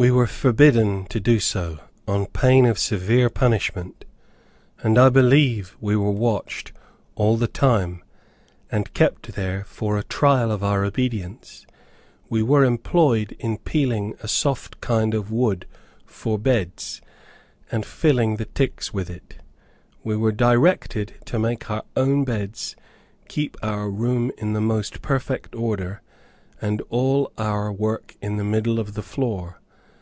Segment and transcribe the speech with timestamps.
[0.00, 4.04] We were forbidden to do so, on pain of severe punishment;
[4.80, 6.70] and I believe we were watched
[7.16, 8.04] all the time,
[8.70, 11.66] and kept there, for a trial of our obedience.
[12.28, 15.66] We were employed in peeling a soft kind of wood
[16.06, 17.02] for beds,
[17.72, 19.38] and filling the ticks with it.
[20.04, 22.76] We were directed to make our own beds,
[23.26, 26.02] keep our room in the most perfect order,
[26.62, 29.56] and all our work in the middle of the floor.